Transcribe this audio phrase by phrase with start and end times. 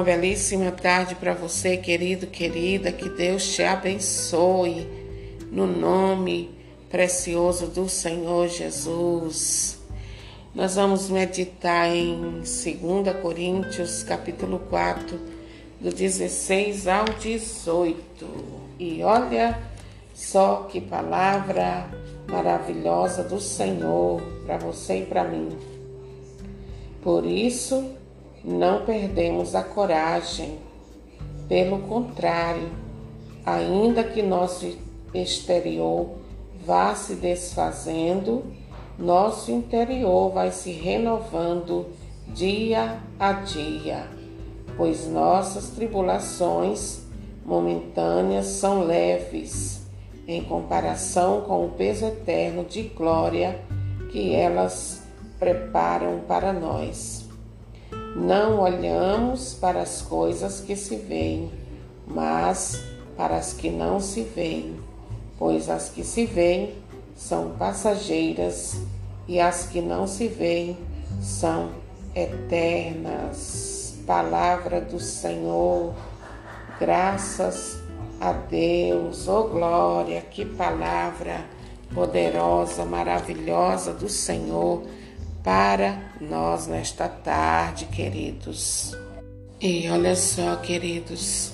[0.00, 2.90] Uma belíssima tarde para você, querido, querida.
[2.90, 4.88] Que Deus te abençoe
[5.52, 9.78] no nome precioso do Senhor Jesus.
[10.54, 12.46] Nós vamos meditar em 2
[13.20, 15.20] Coríntios, capítulo 4,
[15.78, 18.26] do 16 ao 18.
[18.78, 19.60] E olha
[20.14, 21.86] só que palavra
[22.26, 25.50] maravilhosa do Senhor para você e para mim.
[27.02, 27.99] Por isso,
[28.44, 30.58] não perdemos a coragem.
[31.48, 32.68] Pelo contrário,
[33.44, 34.76] ainda que nosso
[35.12, 36.10] exterior
[36.64, 38.44] vá se desfazendo,
[38.98, 41.86] nosso interior vai se renovando
[42.28, 44.06] dia a dia,
[44.76, 47.00] pois nossas tribulações
[47.44, 49.80] momentâneas são leves
[50.28, 53.60] em comparação com o peso eterno de glória
[54.12, 55.02] que elas
[55.38, 57.29] preparam para nós.
[58.16, 61.50] Não olhamos para as coisas que se veem,
[62.06, 62.82] mas
[63.16, 64.76] para as que não se veem,
[65.38, 66.74] pois as que se veem
[67.14, 68.80] são passageiras
[69.28, 70.76] e as que não se veem
[71.22, 71.70] são
[72.14, 73.94] eternas.
[74.06, 75.94] Palavra do Senhor,
[76.80, 77.78] graças
[78.20, 81.44] a Deus, oh glória, que palavra
[81.94, 84.82] poderosa, maravilhosa do Senhor
[85.42, 88.94] para nós nesta tarde, queridos.
[89.60, 91.52] E olha só, queridos,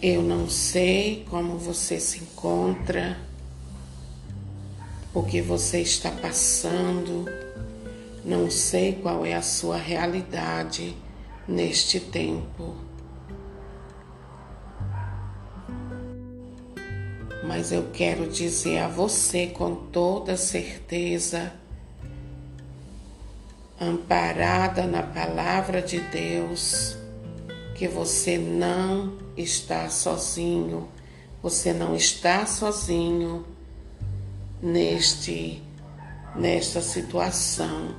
[0.00, 3.18] eu não sei como você se encontra,
[5.14, 7.24] o que você está passando,
[8.24, 10.94] não sei qual é a sua realidade
[11.46, 12.76] neste tempo.
[17.44, 21.52] Mas eu quero dizer a você com toda certeza
[23.80, 26.96] amparada na palavra de Deus,
[27.74, 30.88] que você não está sozinho,
[31.42, 33.46] você não está sozinho
[34.60, 35.62] neste
[36.34, 37.94] nesta situação.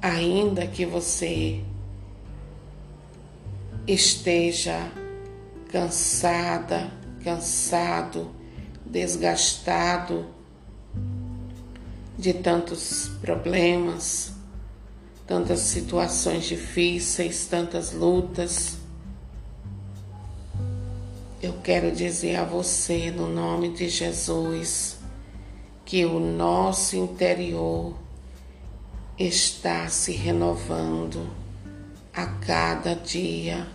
[0.00, 1.64] Ainda que você
[3.86, 4.90] esteja
[5.70, 6.90] cansada,
[7.22, 8.30] cansado,
[8.84, 10.26] desgastado,
[12.18, 14.32] de tantos problemas,
[15.26, 18.76] tantas situações difíceis, tantas lutas.
[21.42, 24.98] Eu quero dizer a você, no nome de Jesus,
[25.84, 27.94] que o nosso interior
[29.18, 31.28] está se renovando
[32.12, 33.66] a cada dia,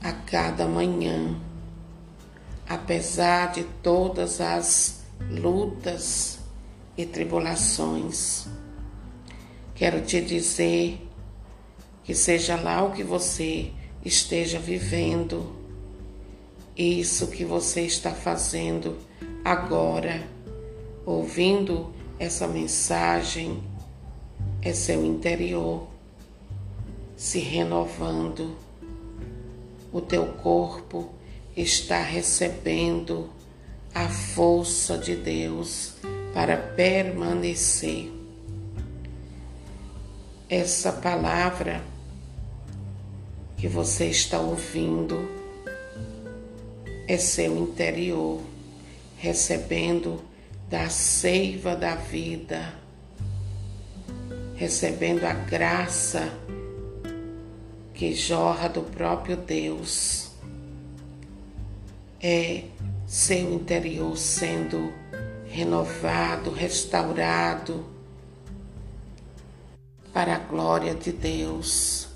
[0.00, 1.36] a cada manhã,
[2.68, 6.37] apesar de todas as lutas
[6.98, 8.48] e tribulações.
[9.72, 11.08] Quero te dizer
[12.02, 13.70] que seja lá o que você
[14.04, 15.54] esteja vivendo,
[16.76, 18.98] isso que você está fazendo
[19.44, 20.26] agora,
[21.06, 23.62] ouvindo essa mensagem,
[24.60, 25.86] é seu interior
[27.16, 28.56] se renovando.
[29.92, 31.10] O teu corpo
[31.56, 33.30] está recebendo
[33.94, 35.94] a força de Deus
[36.32, 38.12] para permanecer.
[40.48, 41.82] Essa palavra
[43.56, 45.28] que você está ouvindo
[47.06, 48.40] é seu interior,
[49.16, 50.22] recebendo
[50.70, 52.74] da seiva da vida,
[54.54, 56.32] recebendo a graça
[57.94, 60.30] que jorra do próprio Deus.
[62.20, 62.64] É
[63.06, 64.92] seu interior sendo
[65.48, 67.84] renovado, restaurado
[70.12, 72.08] para a glória de Deus.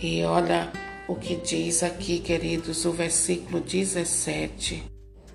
[0.00, 0.70] E olha
[1.08, 4.84] o que diz aqui, queridos, o versículo 17: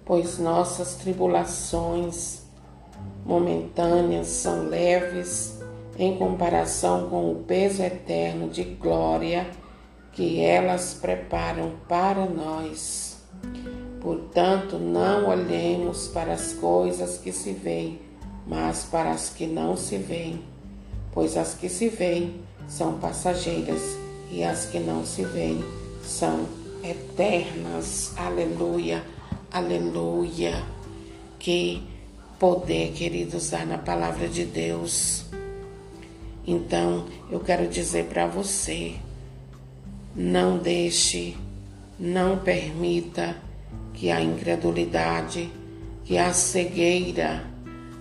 [0.06, 2.44] Pois nossas tribulações
[3.25, 5.60] momentâneas são leves
[5.98, 9.48] em comparação com o peso eterno de glória
[10.12, 13.12] que elas preparam para nós.
[14.04, 18.02] Portanto, não olhemos para as coisas que se veem,
[18.46, 20.44] mas para as que não se veem,
[21.14, 23.82] pois as que se veem são passageiras
[24.30, 25.64] e as que não se veem
[26.04, 26.46] são
[26.84, 28.12] eternas.
[28.18, 29.02] Aleluia,
[29.50, 30.62] aleluia.
[31.40, 31.82] Que
[32.38, 35.24] poder, queridos, há na palavra de Deus.
[36.46, 38.96] Então, eu quero dizer para você:
[40.14, 41.38] não deixe,
[41.98, 43.53] não permita
[43.94, 45.52] que a incredulidade,
[46.04, 47.46] que a cegueira,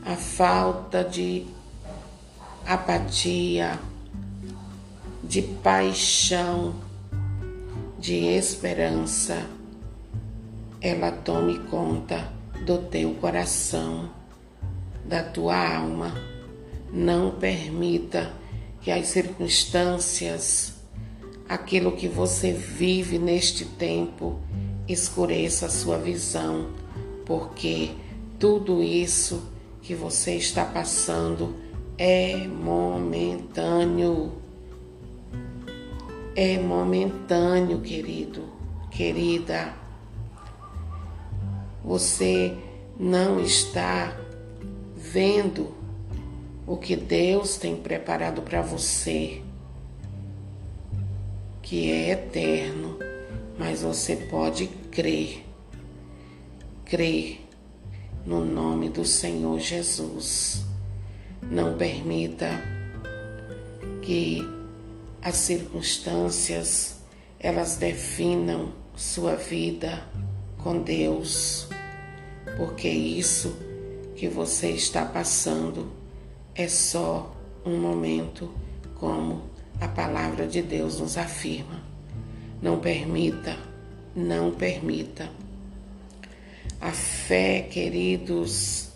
[0.05, 1.47] a falta de
[2.67, 3.79] apatia,
[5.23, 6.75] de paixão,
[7.99, 9.47] de esperança,
[10.81, 12.33] ela tome conta
[12.67, 14.11] do teu coração,
[15.05, 16.13] da tua alma.
[16.93, 18.33] Não permita
[18.81, 20.75] que as circunstâncias,
[21.49, 24.41] aquilo que você vive neste tempo,
[24.93, 26.71] escureça a sua visão,
[27.25, 27.91] porque
[28.39, 29.43] tudo isso
[29.81, 31.55] que você está passando
[31.99, 34.33] é momentâneo.
[36.35, 38.49] É momentâneo, querido,
[38.91, 39.75] querida.
[41.85, 42.57] Você
[42.99, 44.17] não está
[44.97, 45.75] vendo
[46.67, 49.43] o que Deus tem preparado para você,
[51.61, 52.99] que é eterno,
[53.65, 55.47] mas você pode crer,
[56.85, 57.47] crer
[58.27, 60.65] no nome do Senhor Jesus.
[61.41, 62.61] Não permita
[64.03, 64.43] que
[65.23, 66.97] as circunstâncias
[67.39, 70.09] elas definam sua vida
[70.59, 71.69] com Deus,
[72.57, 73.57] porque isso
[74.17, 75.93] que você está passando
[76.53, 77.33] é só
[77.65, 78.53] um momento,
[78.97, 79.45] como
[79.81, 81.92] a palavra de Deus nos afirma.
[82.63, 83.59] Não permita,
[84.15, 85.29] não permita.
[86.81, 88.91] A fé, queridos,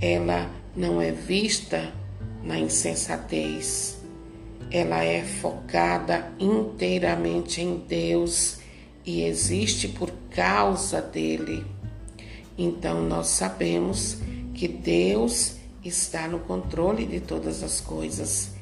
[0.00, 1.92] ela não é vista
[2.42, 3.98] na insensatez.
[4.70, 8.58] Ela é focada inteiramente em Deus
[9.04, 11.66] e existe por causa dele.
[12.56, 14.16] Então nós sabemos
[14.54, 18.52] que Deus está no controle de todas as coisas.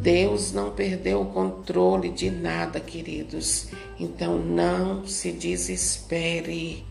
[0.00, 3.68] Deus não perdeu o controle de nada, queridos.
[3.98, 6.84] Então não se desespere.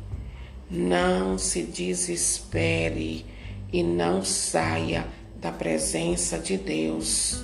[0.70, 3.26] Não se desespere
[3.74, 5.06] e não saia
[5.36, 7.44] da presença de Deus.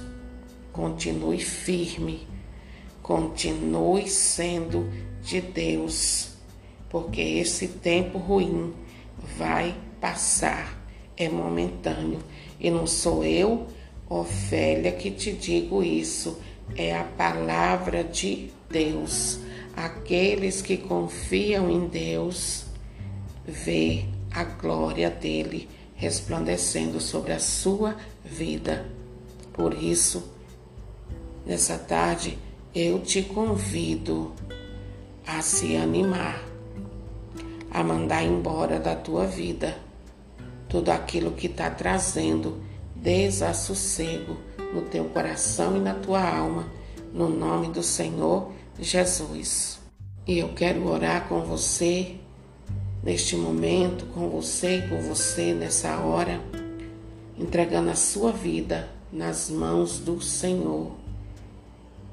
[0.72, 2.28] Continue firme.
[3.02, 4.90] Continue sendo
[5.22, 6.32] de Deus,
[6.90, 8.74] porque esse tempo ruim
[9.38, 10.78] vai passar,
[11.16, 12.20] é momentâneo.
[12.60, 13.68] E não sou eu,
[14.10, 16.40] Ofélia, que te digo isso,
[16.76, 19.40] é a palavra de Deus.
[19.76, 22.66] Aqueles que confiam em Deus,
[23.46, 28.86] vê a glória dele resplandecendo sobre a sua vida.
[29.54, 30.32] Por isso,
[31.46, 32.38] nessa tarde,
[32.74, 34.34] eu te convido
[35.26, 36.44] a se animar,
[37.72, 39.78] a mandar embora da tua vida
[40.70, 42.62] tudo aquilo que está trazendo
[43.02, 44.38] desassossego
[44.74, 46.68] no teu coração e na tua alma,
[47.14, 49.80] no nome do Senhor Jesus.
[50.26, 52.16] E eu quero orar com você
[53.04, 56.42] neste momento, com você e com você nessa hora,
[57.38, 60.92] entregando a sua vida nas mãos do Senhor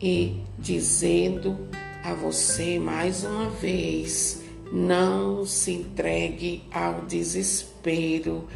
[0.01, 1.69] e dizendo
[2.05, 4.43] a você mais uma vez:
[4.73, 8.47] não se entregue ao desespero.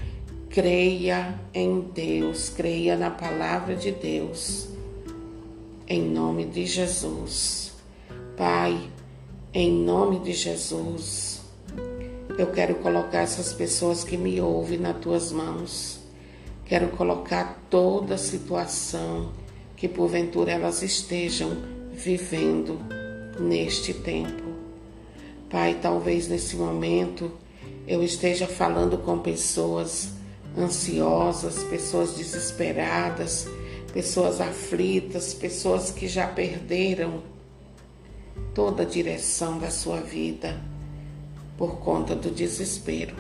[0.61, 4.67] Creia em Deus, creia na palavra de Deus.
[5.87, 7.75] Em nome de Jesus.
[8.37, 8.91] Pai,
[9.55, 11.43] em nome de Jesus,
[12.37, 16.01] eu quero colocar essas pessoas que me ouvem nas tuas mãos.
[16.65, 19.31] Quero colocar toda a situação
[19.77, 21.53] que porventura elas estejam
[21.93, 22.81] vivendo
[23.39, 24.43] neste tempo.
[25.49, 27.31] Pai, talvez nesse momento
[27.87, 30.18] eu esteja falando com pessoas
[30.57, 33.49] ansiosas, pessoas desesperadas,
[33.93, 37.23] pessoas aflitas, pessoas que já perderam
[38.55, 40.61] toda a direção da sua vida
[41.57, 43.15] por conta do desespero.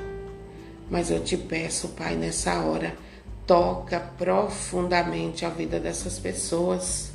[0.90, 2.96] Mas eu te peço, Pai, nessa hora,
[3.46, 7.12] toca profundamente a vida dessas pessoas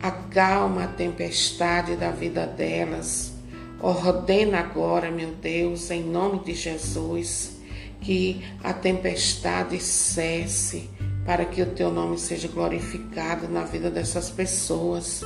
[0.00, 3.32] acalma a tempestade da vida delas.
[3.80, 7.59] Ordena agora, meu Deus, em nome de Jesus,
[8.00, 10.88] que a tempestade cesse,
[11.24, 15.22] para que o teu nome seja glorificado na vida dessas pessoas.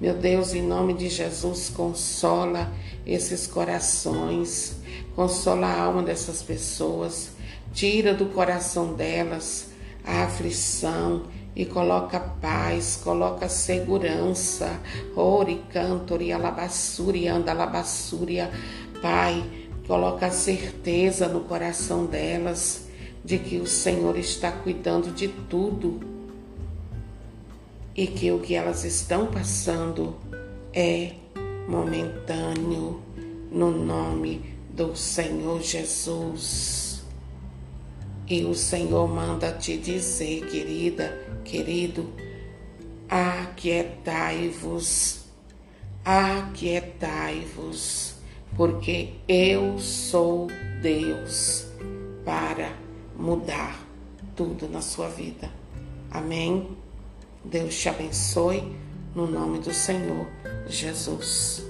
[0.00, 2.72] Meu Deus, em nome de Jesus, consola
[3.06, 4.76] esses corações,
[5.14, 7.30] consola a alma dessas pessoas,
[7.72, 9.70] tira do coração delas
[10.04, 11.24] a aflição
[11.54, 14.80] e coloca paz, coloca segurança.
[15.14, 18.50] Ori, cantori, alabassuri, anda, alabassúria.
[19.02, 19.42] Pai,
[19.90, 22.86] coloca certeza no coração delas
[23.24, 25.98] de que o Senhor está cuidando de tudo
[27.96, 30.14] e que o que elas estão passando
[30.72, 31.14] é
[31.66, 33.02] momentâneo,
[33.50, 37.02] no nome do Senhor Jesus.
[38.28, 42.12] E o Senhor manda te dizer, querida, querido,
[43.08, 45.24] aquietai-vos,
[46.04, 48.09] aquietai-vos,
[48.60, 50.48] porque eu sou
[50.82, 51.66] Deus
[52.26, 52.76] para
[53.16, 53.82] mudar
[54.36, 55.50] tudo na sua vida.
[56.10, 56.76] Amém?
[57.42, 58.76] Deus te abençoe
[59.14, 60.26] no nome do Senhor
[60.66, 61.69] Jesus.